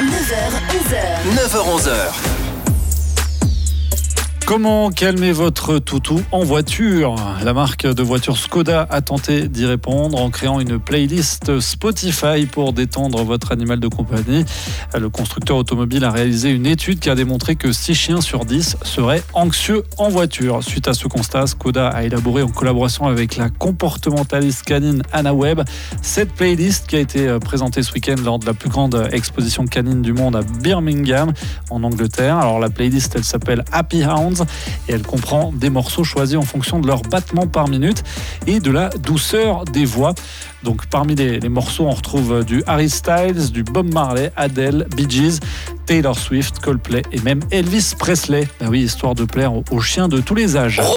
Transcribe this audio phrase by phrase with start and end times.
[0.00, 1.22] 9h, 11h.
[1.22, 2.33] 9h, 11h.
[4.46, 7.16] Comment calmer votre toutou en voiture?
[7.42, 12.74] La marque de voiture Skoda a tenté d'y répondre en créant une playlist Spotify pour
[12.74, 14.44] détendre votre animal de compagnie.
[14.94, 18.76] Le constructeur automobile a réalisé une étude qui a démontré que 6 chiens sur 10
[18.82, 20.62] seraient anxieux en voiture.
[20.62, 25.62] Suite à ce constat, Skoda a élaboré en collaboration avec la comportementaliste canine Anna Webb
[26.02, 30.02] cette playlist qui a été présentée ce week-end lors de la plus grande exposition canine
[30.02, 31.32] du monde à Birmingham
[31.70, 32.36] en Angleterre.
[32.36, 34.34] Alors la playlist elle s'appelle Happy Hounds
[34.88, 38.02] et elle comprend des morceaux choisis en fonction de leur battement par minute
[38.46, 40.14] et de la douceur des voix.
[40.62, 45.40] Donc parmi les, morceaux, on retrouve du Harry Styles, du Bob Marley, Adele, Bee Gees,
[45.86, 48.48] Taylor Swift, Coldplay et même Elvis Presley.
[48.60, 50.80] Ben oui, histoire de plaire aux chiens de tous les âges.